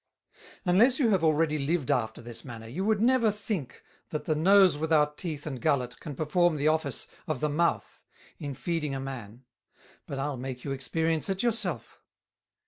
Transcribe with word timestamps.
"Unless 0.65 0.97
you 0.97 1.09
have 1.09 1.23
already 1.23 1.59
lived 1.59 1.91
after 1.91 2.23
this 2.23 2.43
manner, 2.43 2.65
you 2.65 2.83
would 2.83 2.99
never 3.01 3.29
think, 3.29 3.83
that 4.09 4.25
the 4.25 4.33
Nose 4.33 4.75
without 4.75 5.15
Teeth 5.15 5.45
and 5.45 5.61
Gullet 5.61 5.99
can 5.99 6.15
perform 6.15 6.55
the 6.55 6.67
office 6.67 7.05
of 7.27 7.39
the 7.39 7.49
Mouth 7.49 8.03
in 8.39 8.55
feeding 8.55 8.95
a 8.95 8.99
Man; 8.99 9.43
but 10.07 10.17
I'll 10.17 10.37
make 10.37 10.63
you 10.63 10.71
experience 10.71 11.29
it 11.29 11.43
your 11.43 11.51
self." 11.51 12.01